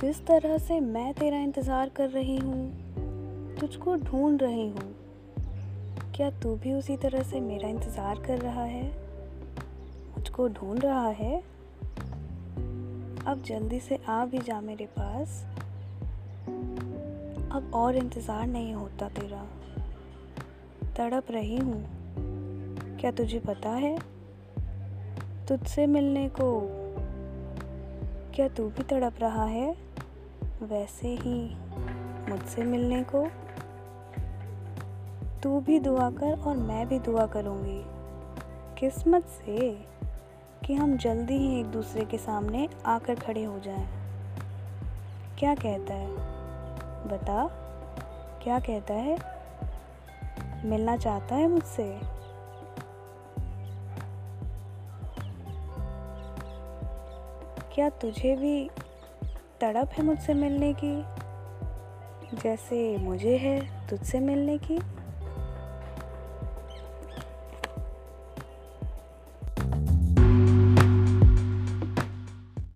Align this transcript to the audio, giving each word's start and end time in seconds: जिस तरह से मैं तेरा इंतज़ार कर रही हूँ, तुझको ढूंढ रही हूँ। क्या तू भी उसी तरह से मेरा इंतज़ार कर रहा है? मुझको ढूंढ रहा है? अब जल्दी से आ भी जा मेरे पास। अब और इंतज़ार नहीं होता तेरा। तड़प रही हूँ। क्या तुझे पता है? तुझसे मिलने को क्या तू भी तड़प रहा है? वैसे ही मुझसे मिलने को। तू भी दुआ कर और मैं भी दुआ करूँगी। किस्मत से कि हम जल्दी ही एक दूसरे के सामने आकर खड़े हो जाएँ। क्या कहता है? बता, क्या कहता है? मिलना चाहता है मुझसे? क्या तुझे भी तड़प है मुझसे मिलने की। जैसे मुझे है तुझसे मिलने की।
जिस 0.00 0.26
तरह 0.26 0.58
से 0.58 0.80
मैं 0.80 1.14
तेरा 1.14 1.38
इंतज़ार 1.38 1.88
कर 1.88 2.10
रही 2.10 2.36
हूँ, 2.36 2.70
तुझको 3.56 3.96
ढूंढ 3.96 4.42
रही 4.42 4.68
हूँ। 4.68 4.94
क्या 6.16 6.30
तू 6.30 6.56
भी 6.56 6.72
उसी 6.72 6.96
तरह 6.96 7.22
से 7.22 7.40
मेरा 7.40 7.68
इंतज़ार 7.68 8.18
कर 8.18 8.38
रहा 8.38 8.62
है? 8.62 8.84
मुझको 10.16 10.48
ढूंढ 10.48 10.84
रहा 10.84 11.08
है? 11.08 11.42
अब 13.26 13.42
जल्दी 13.46 13.80
से 13.80 13.98
आ 14.08 14.24
भी 14.24 14.38
जा 14.38 14.60
मेरे 14.60 14.86
पास। 14.86 15.44
अब 17.52 17.70
और 17.74 17.96
इंतज़ार 17.96 18.46
नहीं 18.46 18.74
होता 18.74 19.08
तेरा। 19.08 19.46
तड़प 20.96 21.30
रही 21.30 21.56
हूँ। 21.56 21.84
क्या 23.00 23.10
तुझे 23.10 23.40
पता 23.40 23.70
है? 23.70 23.98
तुझसे 25.48 25.86
मिलने 25.86 26.28
को 26.28 26.60
क्या 28.34 28.48
तू 28.48 28.68
भी 28.68 28.82
तड़प 28.82 29.14
रहा 29.20 29.44
है? 29.44 29.87
वैसे 30.62 31.08
ही 31.08 31.56
मुझसे 32.28 32.62
मिलने 32.62 33.04
को। 33.14 33.30
तू 35.42 35.60
भी 35.60 35.80
दुआ 35.80 36.10
कर 36.10 36.40
और 36.40 36.56
मैं 36.56 36.88
भी 36.88 36.98
दुआ 36.98 37.26
करूँगी। 37.26 37.84
किस्मत 38.80 39.24
से 39.24 39.70
कि 40.66 40.74
हम 40.74 40.96
जल्दी 40.96 41.36
ही 41.36 41.60
एक 41.60 41.66
दूसरे 41.66 42.04
के 42.04 42.18
सामने 42.18 42.68
आकर 42.86 43.14
खड़े 43.14 43.44
हो 43.44 43.58
जाएँ। 43.58 43.88
क्या 45.38 45.54
कहता 45.54 45.94
है? 45.94 46.10
बता, 47.08 47.48
क्या 48.42 48.58
कहता 48.58 48.94
है? 48.94 49.18
मिलना 50.64 50.96
चाहता 50.96 51.34
है 51.34 51.48
मुझसे? 51.48 52.00
क्या 57.74 57.88
तुझे 57.88 58.36
भी 58.36 58.70
तड़प 59.60 59.90
है 59.92 60.04
मुझसे 60.04 60.34
मिलने 60.34 60.72
की। 60.84 61.04
जैसे 62.36 62.96
मुझे 62.96 63.36
है 63.36 63.88
तुझसे 63.88 64.20
मिलने 64.20 64.58
की। 64.58 64.78